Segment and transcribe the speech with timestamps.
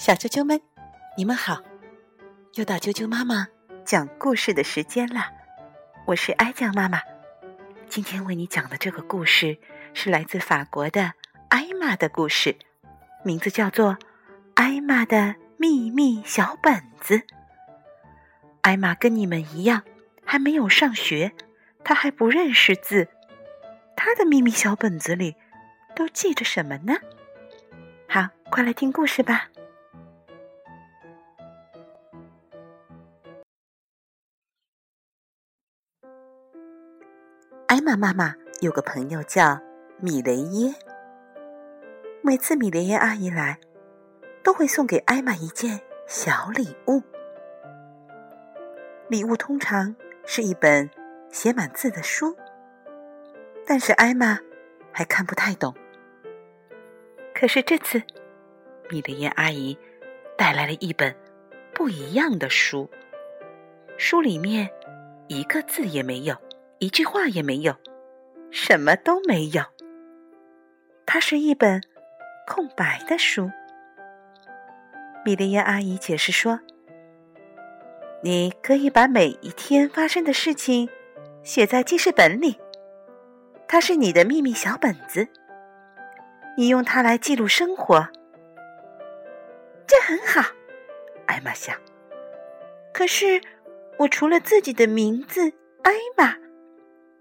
[0.00, 0.58] 小啾啾们，
[1.14, 1.60] 你们好！
[2.54, 3.46] 又到啾啾妈妈
[3.84, 5.26] 讲故事的时间了。
[6.06, 7.02] 我是哀酱妈妈，
[7.86, 9.58] 今天为你讲的这个故事
[9.92, 11.12] 是来自法国的
[11.50, 12.56] 艾玛的故事，
[13.22, 13.92] 名字叫做
[14.54, 17.18] 《艾玛的秘密小本子》。
[18.62, 19.82] 艾玛跟你们一样，
[20.24, 21.32] 还没有上学，
[21.84, 23.08] 她还不认识字，
[23.94, 25.36] 她的秘密小本子里
[25.94, 26.94] 都记着什么呢？
[28.08, 29.49] 好，快来听故事吧。
[37.70, 39.56] 艾玛妈妈有个朋友叫
[40.00, 40.74] 米雷耶，
[42.20, 43.60] 每次米雷耶阿姨来，
[44.42, 47.00] 都会送给艾玛一件小礼物。
[49.06, 49.94] 礼物通常
[50.26, 50.90] 是一本
[51.30, 52.36] 写满字的书，
[53.64, 54.40] 但是艾玛
[54.90, 55.72] 还看不太懂。
[57.32, 58.02] 可是这次，
[58.88, 59.78] 米雷耶阿姨
[60.36, 61.14] 带来了一本
[61.72, 62.90] 不一样的书，
[63.96, 64.68] 书里面
[65.28, 66.36] 一个字也没有。
[66.80, 67.76] 一句话也没有，
[68.50, 69.62] 什么都没有。
[71.04, 71.78] 它是一本
[72.46, 73.50] 空白的书。
[75.22, 76.58] 米莉亚阿姨解释说
[78.24, 80.88] ：“你可以把每一天发生的事情
[81.42, 82.58] 写在记事本里，
[83.68, 85.28] 它是你的秘密小本子。
[86.56, 88.08] 你用它来记录生活，
[89.86, 90.50] 这很好。”
[91.28, 91.76] 艾玛想。
[92.94, 93.38] 可是
[93.98, 96.34] 我除了自己的名字艾玛。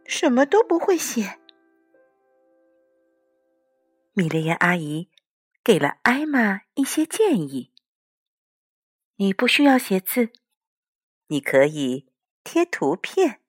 [0.10, 1.38] 什么都不会写。
[4.14, 5.08] 米莉亚阿姨
[5.64, 7.72] 给了艾玛一些建议：
[9.18, 10.30] 你不需要写字，
[11.28, 12.08] 你可以
[12.44, 13.40] 贴图片，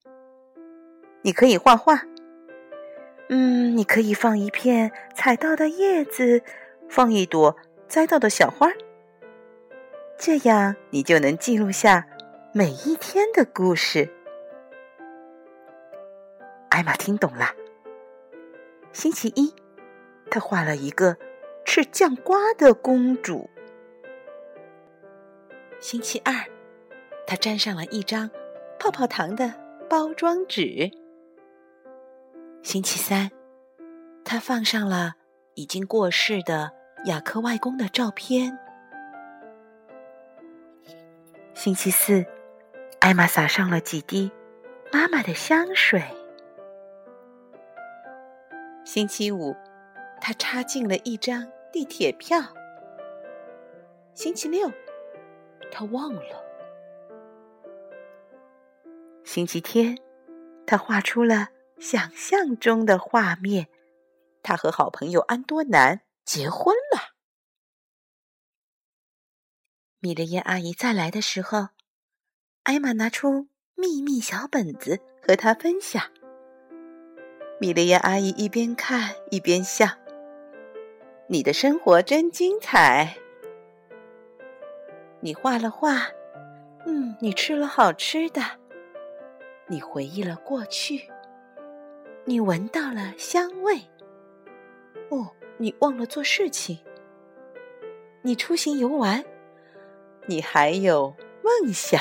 [1.22, 2.02] 你可以画画，
[3.30, 6.42] 嗯，你可以放一片采到的叶子，
[6.90, 7.56] 放一朵
[7.88, 8.70] 栽到的小花，
[10.18, 12.06] 这样你就能记录下
[12.52, 14.14] 每一天的故事。
[16.80, 17.54] 艾玛听懂了。
[18.90, 19.54] 星期一，
[20.30, 21.14] 她画了一个
[21.62, 23.50] 吃酱瓜的公主。
[25.78, 26.32] 星期二，
[27.26, 28.30] 她粘上了一张
[28.78, 29.52] 泡泡糖的
[29.90, 30.90] 包装纸。
[32.62, 33.30] 星期三，
[34.24, 35.16] 她放上了
[35.56, 36.72] 已经过世的
[37.04, 38.58] 雅克外公的照片。
[41.52, 42.24] 星期四，
[43.00, 44.32] 艾玛撒上了几滴
[44.90, 46.02] 妈妈的香水。
[48.92, 49.54] 星期五，
[50.20, 52.42] 他插进了一张地铁票。
[54.14, 54.68] 星期六，
[55.70, 56.44] 他忘了。
[59.22, 59.96] 星期天，
[60.66, 63.68] 他画出了想象中的画面，
[64.42, 67.14] 他和好朋友安多南结婚了。
[70.00, 71.68] 米勒耶阿姨再来的时候，
[72.64, 73.46] 艾玛拿出
[73.76, 76.10] 秘密小本子和他分享。
[77.60, 79.86] 米莉亚阿姨一边看一边笑
[81.28, 83.18] ：“你的生活真精彩。
[85.20, 86.08] 你画了画，
[86.86, 88.40] 嗯，你吃了好吃的，
[89.66, 91.10] 你回忆了过去，
[92.24, 93.76] 你闻到了香味。
[95.10, 96.78] 哦，你忘了做事情，
[98.22, 99.22] 你出行游玩，
[100.24, 102.00] 你还有梦想。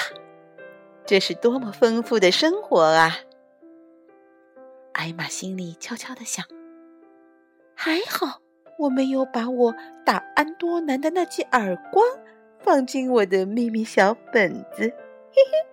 [1.06, 3.18] 这是多么丰富的生活啊！”
[4.94, 6.46] 艾玛心里悄悄的想
[7.76, 8.42] ：“还好
[8.78, 9.74] 我没有把我
[10.06, 12.06] 打安多南的那记耳光
[12.60, 14.94] 放进我的秘密小本子。”
[15.32, 15.64] 嘿嘿，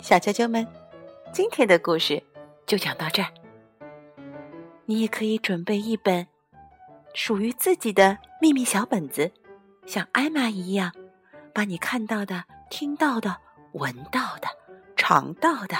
[0.00, 0.66] 小啾啾们，
[1.32, 2.22] 今天的故事
[2.66, 3.28] 就讲到这儿。
[4.86, 6.26] 你也可以准备一本
[7.14, 9.30] 属于自己的秘密小本子，
[9.86, 10.92] 像艾玛一样，
[11.52, 13.36] 把你看到的、听到的、
[13.72, 14.48] 闻到的。
[15.08, 15.74] 尝到的，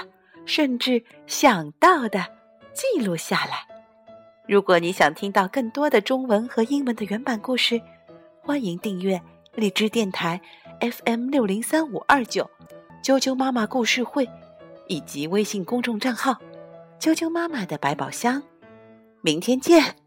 [0.46, 2.18] 甚至想到的，
[2.72, 3.68] 记录下来。
[4.46, 7.78] 如果你想听到更多的中文和英文的原版故事，
[8.40, 9.20] 欢迎订阅
[9.54, 10.40] 荔枝电台
[10.80, 12.48] FM 六零三五二九
[13.04, 14.26] 啾啾妈妈故事会，
[14.86, 16.32] 以及微信公众账号
[16.98, 18.42] 啾啾妈妈的百宝箱。
[19.20, 19.97] 明天见。